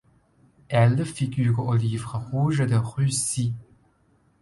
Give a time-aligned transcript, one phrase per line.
[0.69, 3.53] Elle figure au Livre rouge de Russie.